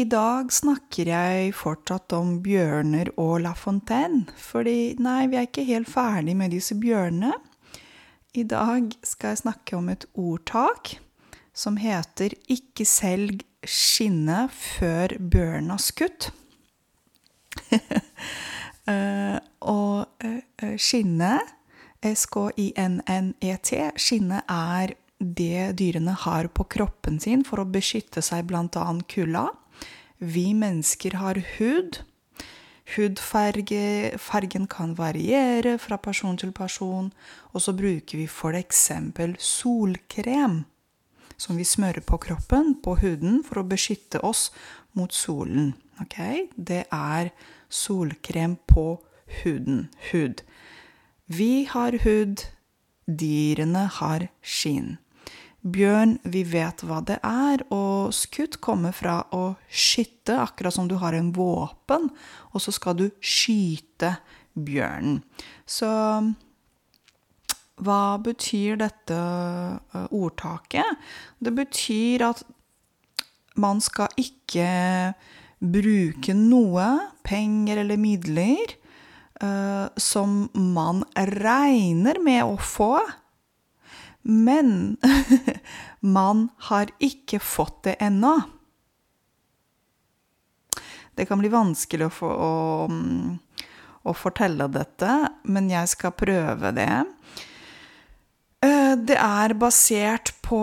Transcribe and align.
I 0.00 0.04
dag 0.08 0.48
snakker 0.54 1.10
jeg 1.10 1.50
fortsatt 1.58 2.14
om 2.16 2.38
bjørner 2.40 3.10
og 3.20 3.42
La 3.44 3.50
Fontaine, 3.58 4.22
fordi 4.38 4.94
nei, 5.02 5.26
vi 5.28 5.36
er 5.36 5.48
ikke 5.48 5.66
helt 5.68 5.90
ferdig 5.92 6.36
med 6.38 6.54
disse 6.54 6.76
bjørnene. 6.80 7.34
I 8.32 8.46
dag 8.48 8.94
skal 9.04 9.34
jeg 9.34 9.42
snakke 9.42 9.76
om 9.76 9.90
et 9.92 10.06
ordtak 10.14 10.94
som 11.52 11.76
heter 11.76 12.32
'ikke 12.48 12.86
selg 12.88 13.44
skinnet 13.66 14.48
før 14.54 15.18
bjørnen 15.20 15.74
har 15.74 15.82
skutt'. 15.84 16.30
uh, 18.88 19.38
og 19.76 20.06
skinne, 20.24 20.76
skinnet, 20.78 21.56
S-K-I-N-N-E-T, 22.00 23.70
skinnet 24.00 24.48
er 24.48 24.94
det 25.20 25.76
dyrene 25.76 26.14
har 26.16 26.48
på 26.48 26.64
kroppen 26.64 27.20
sin 27.20 27.44
for 27.44 27.60
å 27.60 27.68
beskytte 27.68 28.22
seg 28.24 28.46
bl.a. 28.48 28.86
kulda. 29.04 29.50
Vi 30.20 30.52
mennesker 30.54 31.16
har 31.16 31.40
hud. 31.58 32.02
Hudfarge 32.96 34.66
kan 34.68 34.98
variere 34.98 35.78
fra 35.78 35.96
person 35.96 36.36
til 36.36 36.52
person. 36.52 37.12
Og 37.52 37.62
så 37.62 37.72
bruker 37.72 38.18
vi 38.18 38.26
f.eks. 38.26 38.90
solkrem, 39.38 40.64
som 41.36 41.56
vi 41.56 41.64
smører 41.64 42.00
på 42.00 42.16
kroppen, 42.16 42.76
på 42.82 42.98
huden, 43.00 43.44
for 43.44 43.62
å 43.62 43.68
beskytte 43.68 44.20
oss 44.20 44.50
mot 44.92 45.12
solen. 45.12 45.74
Okay? 46.02 46.48
Det 46.56 46.84
er 46.92 47.30
solkrem 47.68 48.58
på 48.68 49.00
huden. 49.42 49.88
Hud. 50.12 50.42
Vi 51.26 51.64
har 51.64 51.96
hud. 52.04 52.44
Dyrene 53.06 53.88
har 53.88 54.28
skinn. 54.42 54.98
Bjørn, 55.60 56.14
vi 56.24 56.40
vet 56.48 56.80
hva 56.88 57.02
det 57.04 57.18
er, 57.26 57.60
og 57.68 58.14
skutt 58.16 58.56
kommer 58.64 58.94
fra 58.96 59.18
å 59.36 59.58
skytte, 59.68 60.38
akkurat 60.40 60.72
som 60.72 60.88
du 60.88 60.96
har 61.02 61.12
en 61.16 61.28
våpen, 61.36 62.08
og 62.54 62.64
så 62.64 62.72
skal 62.72 62.96
du 62.96 63.10
skyte 63.20 64.14
bjørnen. 64.56 65.20
Så 65.68 65.90
hva 67.80 68.00
betyr 68.24 68.80
dette 68.80 69.20
ordtaket? 70.08 70.96
Det 71.44 71.52
betyr 71.56 72.24
at 72.30 72.42
man 73.60 73.84
skal 73.84 74.08
ikke 74.20 75.12
bruke 75.60 76.32
noe, 76.36 76.88
penger 77.20 77.84
eller 77.84 78.00
midler, 78.00 78.76
som 80.00 80.46
man 80.56 81.04
regner 81.36 82.20
med 82.24 82.44
å 82.48 82.56
få 82.60 82.94
men 84.22 84.96
man 86.00 86.48
har 86.70 86.90
ikke 86.98 87.40
fått 87.42 87.82
det 87.88 87.96
ennå. 88.00 88.40
Det 91.14 91.26
kan 91.28 91.40
bli 91.42 91.50
vanskelig 91.52 92.06
å, 92.06 92.12
få, 92.14 92.28
å, 92.30 92.52
å, 94.08 94.14
fortelle 94.16 94.70
dette, 94.72 95.16
men 95.52 95.68
jeg 95.68 95.90
skal 95.92 96.14
prøve 96.16 96.72
det. 96.76 96.92
Eh, 98.64 98.94
det 98.96 99.18
er 99.20 99.56
basert 99.60 100.32
på 100.44 100.62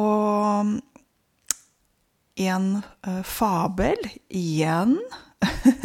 en 2.47 2.67
eh, 2.81 3.21
fabel, 3.21 4.09
igjen, 4.33 4.97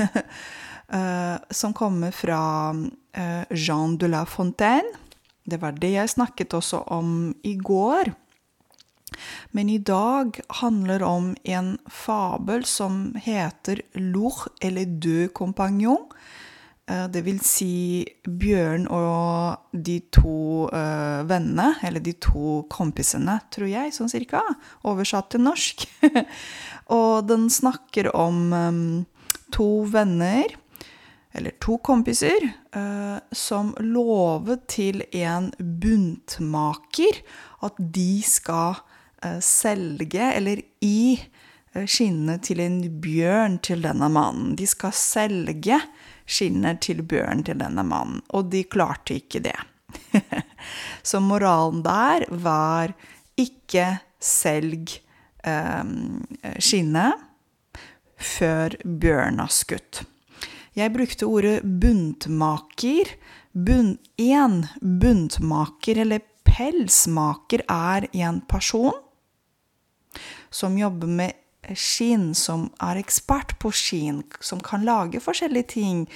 eh, 0.89 1.37
som 1.51 1.77
kommer 1.77 2.17
fra 2.17 2.43
Jean 3.53 3.99
de 4.01 4.09
la 4.09 4.25
Fontaine. 4.25 4.89
Det 5.45 5.59
var 5.61 5.77
det 5.77 5.91
jeg 5.99 6.13
snakket 6.15 6.55
også 6.57 6.85
om 6.97 7.35
i 7.45 7.59
går. 7.61 8.15
Men 9.51 9.71
i 9.71 9.79
dag 9.79 10.41
handler 10.63 11.03
om 11.03 11.33
en 11.45 11.75
fabel 11.87 12.65
som 12.65 13.15
heter 13.21 13.83
Lour 13.95 14.49
eller 14.61 14.87
Deux 14.87 15.33
kompanjong. 15.35 16.09
Eh, 16.91 17.07
det 17.09 17.23
vil 17.27 17.39
si 17.45 18.05
Bjørn 18.27 18.89
og 18.91 19.71
de 19.73 19.99
to 20.13 20.69
uh, 20.73 21.23
vennene, 21.29 21.75
eller 21.87 22.03
de 22.03 22.15
to 22.21 22.63
kompisene, 22.73 23.39
tror 23.55 23.71
jeg, 23.71 23.95
sånn 23.95 24.11
cirka. 24.13 24.43
Oversatt 24.89 25.33
til 25.35 25.45
norsk. 25.47 25.87
og 26.99 27.29
den 27.29 27.49
snakker 27.53 28.11
om 28.17 28.43
um, 28.53 28.83
to 29.55 29.71
venner 29.93 30.59
eller 31.33 31.51
to 31.65 31.79
kompiser, 31.79 32.45
eh, 32.77 33.19
som 33.33 33.73
lovet 33.81 34.67
til 34.69 35.03
en 35.17 35.49
buntmaker 35.59 37.23
at 37.65 37.79
de 37.79 38.21
skal 38.27 38.77
eh, 38.77 38.92
selge, 39.41 40.33
eller 40.33 40.63
i 40.81 41.17
skinnene 41.17 41.39
skinnet 41.89 42.45
til 42.45 42.61
en 42.61 42.81
bjørn 43.01 43.59
til 43.65 43.83
denne 43.85 44.09
mannen. 44.13 44.55
De 44.57 44.67
skal 44.69 44.93
selge 44.93 45.79
skinnet 46.29 46.83
til 46.85 47.03
bjørn 47.03 47.45
til 47.47 47.59
denne 47.63 47.85
mannen, 47.87 48.21
og 48.33 48.51
de 48.53 48.65
klarte 48.69 49.17
ikke 49.17 49.41
det. 49.47 49.57
Så 51.09 51.21
moralen 51.21 51.83
der 51.85 52.27
var 52.31 52.93
ikke 53.41 53.99
selg 54.23 54.99
skinnet 56.63 57.29
før 58.23 58.77
bjørn 58.85 59.41
har 59.43 59.51
skutt. 59.51 60.05
Jeg 60.77 60.93
brukte 60.95 61.27
ordet 61.27 61.65
buntmaker. 61.65 63.11
Bunn, 63.53 63.97
en 64.17 64.63
buntmaker 64.81 65.99
eller 66.05 66.23
pelsmaker 66.49 67.65
er 67.69 68.07
en 68.13 68.41
person 68.49 68.95
som 70.53 70.77
jobber 70.79 71.09
med 71.09 71.75
skinn, 71.79 72.35
som 72.35 72.69
er 72.83 73.01
ekspert 73.01 73.57
på 73.63 73.71
skinn, 73.75 74.23
som 74.41 74.61
kan 74.61 74.85
lage 74.87 75.23
forskjellige 75.23 75.71
ting. 75.75 76.07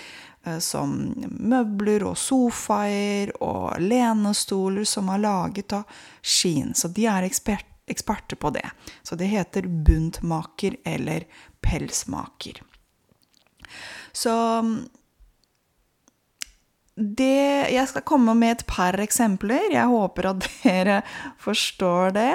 Eh, 0.47 0.59
som 0.59 0.95
møbler 1.27 2.05
og 2.07 2.17
sofaer 2.21 3.33
og 3.43 3.81
lenestoler 3.83 4.87
som 4.87 5.11
er 5.11 5.25
laget 5.25 5.75
av 5.75 6.03
skinn. 6.23 6.75
Så 6.75 6.91
de 6.95 7.09
er 7.11 7.27
ekspert, 7.27 7.67
eksperter 7.91 8.39
på 8.39 8.53
det. 8.55 8.67
Så 9.03 9.19
det 9.19 9.31
heter 9.33 9.67
buntmaker 9.67 10.79
eller 10.87 11.27
pelsmaker. 11.65 12.63
Så 14.13 14.35
det 16.97 17.69
Jeg 17.75 17.89
skal 17.89 18.03
komme 18.09 18.33
med 18.35 18.53
et 18.53 18.67
par 18.67 18.97
eksempler. 18.97 19.73
Jeg 19.73 19.87
håper 19.87 20.31
at 20.31 20.47
dere 20.63 21.03
forstår 21.43 22.15
det. 22.17 22.35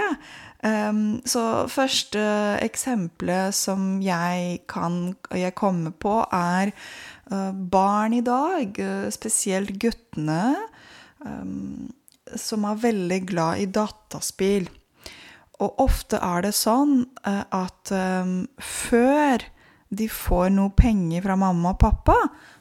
Um, 0.62 1.22
så 1.26 1.66
første 1.74 2.22
eksempelet 2.62 3.56
som 3.58 3.96
jeg 4.06 4.60
kan 4.70 5.16
jeg 5.34 5.56
komme 5.58 5.90
på, 5.90 6.20
er 6.30 6.70
uh, 7.32 7.50
barn 7.50 8.14
i 8.14 8.22
dag, 8.22 8.78
uh, 8.78 9.08
spesielt 9.10 9.74
guttene, 9.82 10.54
um, 11.26 11.90
som 12.38 12.70
er 12.70 12.84
veldig 12.84 13.20
glad 13.32 13.64
i 13.64 13.72
dataspill. 13.74 14.70
Og 15.62 15.82
ofte 15.82 16.22
er 16.22 16.46
det 16.46 16.54
sånn 16.58 17.08
uh, 17.26 17.44
at 17.50 17.96
um, 17.98 18.46
før 18.62 19.42
de 19.92 20.08
får 20.08 20.54
noe 20.54 20.72
penger 20.78 21.26
fra 21.26 21.36
mamma 21.36 21.74
og 21.74 21.82
pappa, 21.82 22.16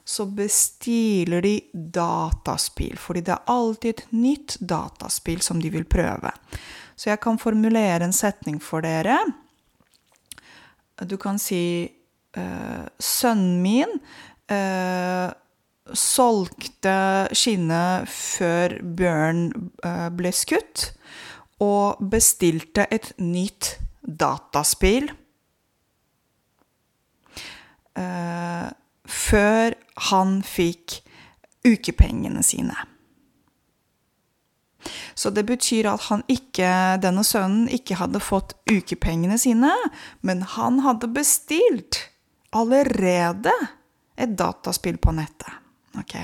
så 0.08 0.24
bestiller 0.26 1.44
de 1.44 1.54
dataspill. 1.72 2.96
Fordi 2.98 3.22
det 3.28 3.36
er 3.36 3.52
alltid 3.52 3.92
et 3.92 4.12
nytt 4.16 4.56
dataspill 4.60 5.44
som 5.44 5.60
de 5.62 5.70
vil 5.70 5.84
prøve. 5.84 6.32
Så 7.00 7.08
jeg 7.08 7.20
kan 7.24 7.40
formulere 7.40 8.04
en 8.04 8.12
setning 8.12 8.58
for 8.60 8.84
dere. 8.84 9.16
Du 11.08 11.16
kan 11.16 11.38
si 11.40 11.88
uh, 12.36 12.84
Sønnen 13.00 13.62
min 13.64 13.94
uh, 14.52 15.32
solgte 15.96 16.98
skinnet 17.32 18.10
før 18.12 18.76
Bjørn 18.84 19.46
uh, 19.80 20.10
ble 20.12 20.34
skutt, 20.36 20.90
og 21.60 22.04
bestilte 22.12 22.84
et 22.92 23.10
nytt 23.20 23.74
dataspill 24.00 25.10
før 29.10 29.74
han 30.08 30.38
fikk 30.46 30.94
ukepengene 31.68 32.40
sine. 32.46 32.78
Så 35.20 35.28
det 35.36 35.44
betyr 35.50 35.90
at 35.90 36.06
han 36.08 36.22
ikke, 36.32 36.70
denne 37.02 37.20
sønnen 37.28 37.66
ikke 37.68 37.98
hadde 38.00 38.22
fått 38.24 38.54
ukepengene 38.70 39.36
sine, 39.40 39.72
men 40.24 40.40
han 40.56 40.80
hadde 40.86 41.10
bestilt 41.12 42.06
allerede 42.56 43.52
et 44.16 44.32
dataspill 44.38 44.96
på 44.96 45.12
nettet. 45.18 45.52
Ok? 46.00 46.16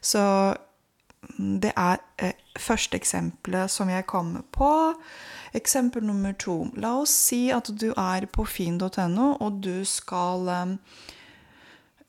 Så 0.00 0.22
det 1.36 1.74
er 1.76 2.00
eh, 2.22 2.32
første 2.58 2.96
eksempelet 2.96 3.70
som 3.70 3.90
jeg 3.92 4.08
kommer 4.08 4.46
på. 4.54 4.70
Eksempel 5.52 6.04
nummer 6.08 6.32
to. 6.32 6.62
La 6.80 6.96
oss 7.02 7.12
si 7.28 7.44
at 7.52 7.68
du 7.68 7.90
er 7.92 8.26
på 8.32 8.46
finn.no, 8.48 9.28
og 9.44 9.60
du 9.64 9.84
skal 9.88 10.48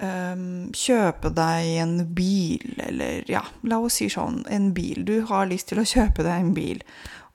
um, 0.01 0.71
kjøpe 0.75 1.31
deg 1.35 1.73
en 1.83 1.97
bil, 2.15 2.63
eller 2.85 3.27
ja, 3.29 3.43
la 3.67 3.79
oss 3.83 3.99
si 4.01 4.09
sånn, 4.11 4.43
en 4.51 4.71
bil. 4.75 5.03
Du 5.07 5.19
har 5.29 5.49
lyst 5.49 5.71
til 5.71 5.81
å 5.81 5.87
kjøpe 5.87 6.25
deg 6.25 6.33
en 6.33 6.55
bil. 6.55 6.81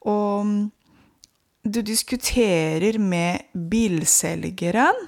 Og 0.08 0.70
du 1.68 1.80
diskuterer 1.82 2.98
med 2.98 3.48
bilselgeren. 3.52 5.06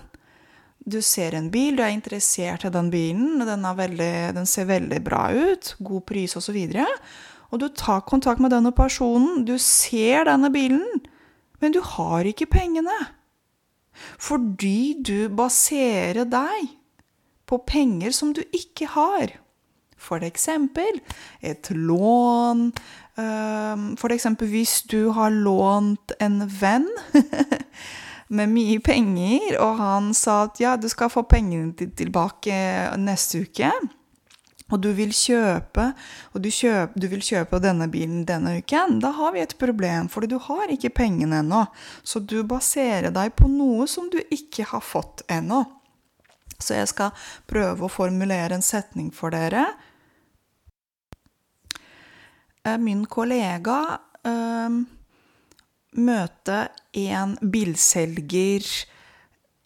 du 0.91 1.03
ser 1.03 1.35
en 1.37 1.51
bil, 1.53 1.77
du 1.77 1.83
er 1.85 1.93
interessert 1.93 2.65
i 2.65 2.71
den 2.73 2.89
bilen, 2.91 3.43
den, 3.47 3.67
veldig, 3.77 4.35
den 4.35 4.47
ser 4.49 4.65
veldig 4.67 4.99
bra 5.05 5.29
ut, 5.31 5.75
god 5.79 6.03
pris 6.09 6.35
osv. 6.37 6.57
Og, 6.57 6.73
så 6.73 6.87
og 7.51 7.61
du 7.61 7.69
tar 7.69 8.01
kontakt 8.09 8.41
med 8.41 8.51
denne 8.51 8.73
personen, 8.73 9.45
du 9.45 9.57
ser 9.59 10.27
denne 10.27 10.51
bilen, 10.51 11.03
men 11.61 11.75
du 11.75 11.81
har 11.85 12.27
ikke 12.27 12.49
pengene. 12.51 12.97
Fordi 14.19 14.97
du 15.05 15.29
baserer 15.29 16.25
deg 16.25 16.80
på 17.51 17.59
penger 17.67 18.15
som 18.15 18.35
du 18.37 18.43
ikke 18.55 18.89
har. 18.95 19.35
For 20.01 20.25
eksempel 20.25 21.03
et 21.45 21.71
lån. 21.75 22.71
For 24.01 24.15
eksempel 24.15 24.49
hvis 24.55 24.81
du 24.89 25.11
har 25.17 25.35
lånt 25.35 26.15
en 26.23 26.45
venn 26.49 26.89
med 28.37 28.53
mye 28.55 28.79
penger, 28.81 29.57
og 29.61 29.81
han 29.83 30.13
sa 30.15 30.45
at 30.47 30.61
ja, 30.63 30.77
du 30.79 30.89
skal 30.89 31.11
få 31.13 31.27
pengene 31.29 31.91
tilbake 31.99 32.55
neste 33.03 33.45
uke. 33.45 33.73
Og 34.71 34.79
du 34.79 34.93
vil 34.95 35.11
kjøpe, 35.11 35.89
og 36.31 36.45
du, 36.45 36.47
kjøp, 36.55 36.95
du 36.95 37.09
vil 37.11 37.25
kjøpe 37.27 37.59
denne 37.59 37.89
bilen 37.91 38.23
denne 38.29 38.61
uken, 38.63 39.01
da 39.03 39.11
har 39.17 39.35
vi 39.35 39.43
et 39.43 39.57
problem, 39.59 40.07
fordi 40.09 40.31
du 40.31 40.39
har 40.45 40.71
ikke 40.71 40.93
pengene 41.01 41.41
ennå. 41.43 41.65
Så 42.07 42.23
du 42.23 42.39
baserer 42.47 43.11
deg 43.11 43.35
på 43.35 43.51
noe 43.51 43.89
som 43.91 44.07
du 44.13 44.21
ikke 44.31 44.69
har 44.71 44.85
fått 44.85 45.27
ennå. 45.27 45.65
Så 46.61 46.77
jeg 46.77 46.91
skal 46.93 47.15
prøve 47.51 47.87
å 47.87 47.93
formulere 47.93 48.57
en 48.57 48.65
setning 48.65 49.11
for 49.15 49.33
dere. 49.35 49.65
Eh, 52.65 52.79
min 52.79 53.07
kollega 53.09 53.81
øh, 54.29 54.81
møte 55.97 56.61
en 56.93 57.37
bilselger 57.41 58.67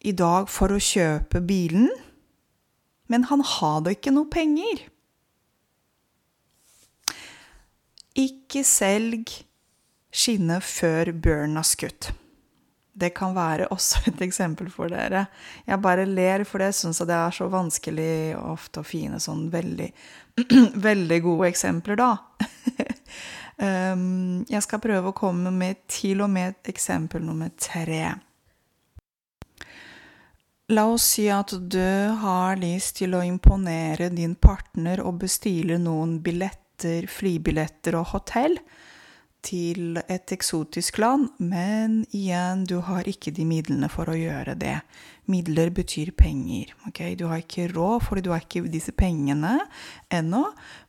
i 0.05 0.13
dag 0.15 0.49
for 0.51 0.73
å 0.73 0.81
kjøpe 0.81 1.41
bilen, 1.45 1.89
men 3.11 3.25
han 3.29 3.43
hadde 3.45 3.95
ikke 3.97 4.13
noe 4.15 4.29
penger. 4.31 4.85
Ikke 8.15 8.63
selg 8.63 9.33
skinnet 10.15 10.63
før 10.63 11.11
bjørnen 11.11 11.59
har 11.59 11.67
skutt. 11.67 12.13
Det 12.95 13.09
kan 13.15 13.33
være 13.35 13.67
også 13.75 14.05
et 14.07 14.21
eksempel 14.23 14.69
for 14.71 14.91
dere. 14.91 15.25
Jeg 15.67 15.81
bare 15.83 16.05
ler, 16.07 16.45
for 16.47 16.63
jeg 16.63 16.75
syns 16.77 17.01
det 17.03 17.15
er 17.15 17.33
så 17.35 17.49
vanskelig 17.51 18.37
ofte 18.39 18.79
å 18.79 18.87
finne 18.87 19.19
sånn 19.19 19.49
veldig, 19.51 19.89
veldig 20.89 21.17
gode 21.25 21.49
eksempler, 21.51 21.99
da. 21.99 22.13
Um, 23.59 24.45
jeg 24.53 24.63
skal 24.63 24.83
prøve 24.83 25.11
å 25.11 25.17
komme 25.17 25.51
med 25.51 25.83
til 25.91 26.23
og 26.23 26.31
med 26.31 26.71
eksempel 26.71 27.23
nummer 27.27 27.51
tre. 27.59 28.15
La 30.71 30.87
oss 30.89 31.11
si 31.13 31.27
at 31.29 31.51
du 31.51 32.15
har 32.23 32.55
lyst 32.57 32.95
til 33.03 33.13
å 33.13 33.25
imponere 33.27 34.07
din 34.09 34.33
partner 34.39 35.03
og 35.03 35.19
bestille 35.21 35.77
noen 35.77 36.17
billetter, 36.25 37.05
flybilletter 37.11 37.99
og 37.99 38.13
hotell 38.15 38.55
til 39.45 39.99
et 40.09 40.31
eksotisk 40.33 40.97
land, 41.03 41.29
men 41.37 42.01
igjen, 42.09 42.65
du 42.65 42.79
har 42.87 43.07
ikke 43.07 43.33
de 43.35 43.45
midlene 43.47 43.89
for 43.93 44.09
å 44.09 44.17
gjøre 44.17 44.57
det. 44.57 44.79
Midler 45.29 45.69
betyr 45.73 46.11
penger. 46.17 46.73
ok? 46.89 47.01
Du 47.17 47.27
har 47.29 47.43
ikke 47.43 47.69
råd, 47.73 48.01
fordi 48.07 48.25
du 48.25 48.31
har 48.33 48.41
ikke 48.41 48.65
disse 48.73 48.93
pengene 48.97 49.59
ennå, 50.13 50.47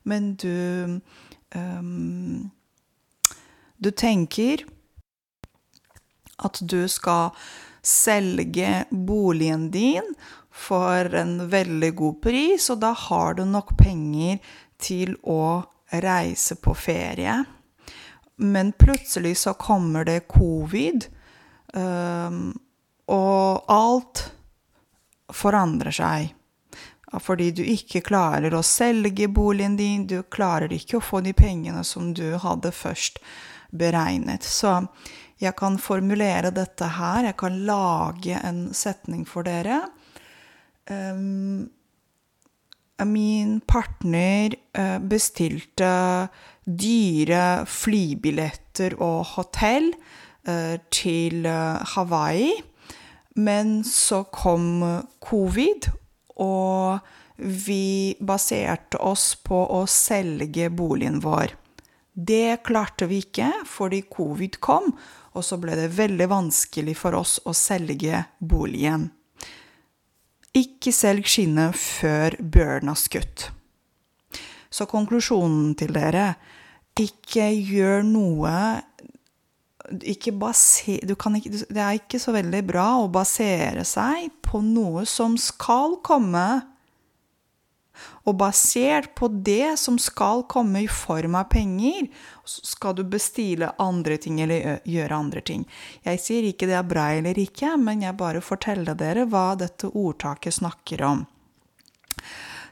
men 0.08 0.34
du 0.40 1.00
um, 1.54 2.50
du 3.78 3.90
tenker 3.92 4.64
at 6.36 6.60
du 6.60 6.82
skal 6.88 7.36
selge 7.86 8.84
boligen 8.90 9.70
din 9.70 10.14
for 10.56 11.12
en 11.14 11.38
veldig 11.52 11.92
god 11.96 12.20
pris, 12.24 12.70
og 12.72 12.80
da 12.84 12.92
har 12.96 13.36
du 13.36 13.44
nok 13.44 13.74
penger 13.78 14.40
til 14.80 15.14
å 15.22 15.64
reise 15.92 16.56
på 16.60 16.74
ferie. 16.76 17.42
Men 18.36 18.72
plutselig 18.72 19.36
så 19.40 19.54
kommer 19.54 20.04
det 20.04 20.26
covid, 20.28 21.06
um, 21.72 22.50
og 23.08 23.70
alt 23.72 24.26
forandrer 25.32 25.94
seg. 25.94 26.32
Fordi 27.22 27.50
du 27.54 27.62
ikke 27.64 28.02
klarer 28.04 28.52
å 28.54 28.64
selge 28.66 29.28
boligen 29.32 29.76
din, 29.78 30.04
du 30.06 30.20
klarer 30.22 30.72
ikke 30.74 30.98
å 30.98 31.04
få 31.04 31.22
de 31.24 31.32
pengene 31.36 31.84
som 31.86 32.10
du 32.14 32.34
hadde 32.42 32.74
først 32.74 33.22
beregnet. 33.70 34.44
Så 34.44 34.82
jeg 35.40 35.56
kan 35.56 35.78
formulere 35.80 36.50
dette 36.54 36.88
her. 36.98 37.30
Jeg 37.30 37.38
kan 37.40 37.60
lage 37.68 38.40
en 38.42 38.66
setning 38.74 39.24
for 39.28 39.46
dere. 39.46 39.84
Um, 40.90 41.68
min 43.04 43.58
partner 43.69 44.54
uh, 44.78 44.96
bestilte 45.02 45.90
dyre 46.64 47.66
flybilletter 47.69 48.96
og 49.04 49.34
hotell 49.34 49.90
uh, 50.48 50.78
til 50.88 51.44
Hawaii. 51.93 52.54
Men 53.37 53.82
så 53.84 54.22
kom 54.32 54.81
covid, 55.20 55.90
og 56.40 57.04
vi 57.37 58.16
baserte 58.16 58.96
oss 58.96 59.34
på 59.44 59.58
å 59.76 59.82
selge 59.90 60.70
boligen 60.72 61.20
vår. 61.20 61.52
Det 62.16 62.62
klarte 62.64 63.04
vi 63.10 63.20
ikke 63.26 63.50
fordi 63.69 64.00
covid 64.08 64.56
kom, 64.64 64.88
og 65.37 65.44
så 65.44 65.58
ble 65.60 65.76
det 65.76 65.90
veldig 65.99 66.31
vanskelig 66.32 66.96
for 66.96 67.19
oss 67.19 67.37
å 67.44 67.52
selge 67.52 68.22
boligen. 68.40 69.10
Ikke 70.56 70.92
selg 70.94 71.28
skinnet 71.28 71.76
før 71.76 72.36
bjørnen 72.40 72.92
har 72.92 73.00
skutt. 73.00 73.50
Så 74.72 74.86
konklusjonen 74.88 75.74
til 75.78 75.92
dere 75.96 76.34
ikke 76.96 77.50
gjør 77.52 78.04
noe 78.06 78.52
ikke 80.02 80.32
baser, 80.34 81.04
ikke, 81.06 81.50
Det 81.70 81.78
er 81.78 81.98
ikke 81.98 82.18
så 82.18 82.32
veldig 82.34 82.62
bra 82.66 82.86
å 82.98 83.10
basere 83.12 83.84
seg 83.86 84.32
på 84.42 84.58
noe 84.64 85.04
som 85.06 85.36
skal 85.38 86.00
komme 86.02 86.46
og 88.26 88.38
basert 88.40 89.12
på 89.19 89.28
det 89.28 89.76
som 89.81 89.98
skal 90.02 90.44
komme 90.50 90.84
i 90.84 90.88
form 90.90 91.37
av 91.38 91.48
penger, 91.52 92.08
skal 92.44 92.96
du 92.98 93.04
bestille 93.04 93.72
andre 93.82 94.19
ting 94.22 94.40
eller 94.44 94.81
gjøre 94.87 95.20
andre 95.20 95.44
ting. 95.46 95.64
Jeg 96.06 96.22
sier 96.22 96.48
ikke 96.48 96.69
det 96.70 96.78
er 96.78 96.90
bra 96.90 97.08
eller 97.14 97.38
ikke, 97.38 97.76
men 97.81 98.04
jeg 98.06 98.19
bare 98.19 98.44
forteller 98.44 98.98
dere 98.98 99.26
hva 99.31 99.48
dette 99.58 99.90
ordtaket 99.92 100.61
snakker 100.61 101.02
om. 101.06 101.25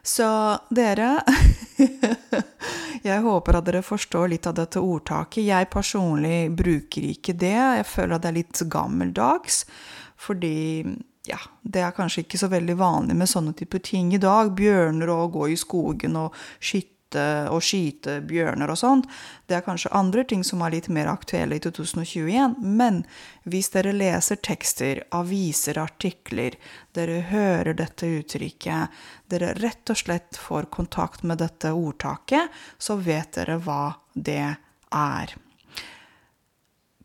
Så 0.04 0.26
dere 0.68 1.22
Jeg 3.04 3.20
håper 3.25 3.56
at 3.58 3.66
dere 3.68 3.80
forstår 3.84 4.30
litt 4.32 4.46
av 4.48 4.56
dette 4.56 4.80
ordtaket. 4.80 5.44
Jeg 5.44 5.68
personlig 5.72 6.48
bruker 6.56 7.04
ikke 7.08 7.34
det. 7.37 7.56
Jeg 7.56 7.87
føler 7.88 8.16
at 8.16 8.25
det 8.25 8.30
er 8.30 8.38
litt 8.38 8.62
gammeldags. 8.72 9.64
Fordi 10.20 10.84
ja, 11.24 11.38
det 11.62 11.80
er 11.80 11.94
kanskje 11.96 12.24
ikke 12.24 12.40
så 12.40 12.50
veldig 12.52 12.74
vanlig 12.76 13.16
med 13.16 13.30
sånne 13.30 13.54
typer 13.56 13.80
ting 13.84 14.12
i 14.14 14.20
dag. 14.20 14.52
Bjørner 14.56 15.12
og 15.14 15.32
gå 15.38 15.48
i 15.54 15.56
skogen 15.56 16.18
og 16.20 16.34
skyte, 16.60 16.90
og 17.48 17.62
skyte 17.62 18.18
bjørner 18.26 18.72
og 18.72 18.76
sånt. 18.76 19.08
Det 19.46 19.56
er 19.56 19.64
kanskje 19.64 19.92
andre 19.96 20.24
ting 20.28 20.42
som 20.44 20.64
er 20.66 20.74
litt 20.74 20.90
mer 20.92 21.08
aktuelle 21.12 21.56
i 21.56 21.62
2021. 21.64 22.58
Men 22.60 23.04
hvis 23.48 23.70
dere 23.72 23.94
leser 23.96 24.40
tekster, 24.44 25.04
aviser, 25.16 25.80
artikler, 25.80 26.58
dere 26.92 27.22
hører 27.30 27.78
dette 27.78 28.10
uttrykket, 28.18 29.00
dere 29.32 29.54
rett 29.62 29.94
og 29.94 30.02
slett 30.02 30.36
får 30.36 30.68
kontakt 30.74 31.24
med 31.24 31.40
dette 31.40 31.72
ordtaket, 31.72 32.52
så 32.76 32.98
vet 33.00 33.32
dere 33.38 33.56
hva 33.64 33.94
det 34.12 34.42
er. 34.90 35.38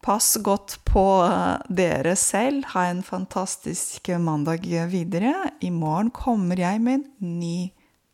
Pass 0.01 0.37
godt 0.43 0.77
på 0.87 1.03
eh, 1.25 1.59
dere 1.69 2.15
selv. 2.15 2.63
Ha 2.73 2.85
en 2.87 3.03
fantastisk 3.03 4.09
mandag 4.19 4.63
videre. 4.91 5.33
I 5.61 5.69
morgen 5.69 6.11
kommer 6.15 6.59
jeg 6.59 6.81
med 6.81 7.01
en 7.01 7.39
ny 7.39 7.69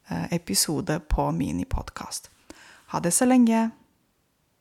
eh, 0.09 0.33
episode 0.33 0.99
på 1.09 1.29
Minipodkast. 1.31 2.31
Ha 2.93 2.99
det 2.99 3.13
så 3.13 3.25
lenge. 3.29 3.69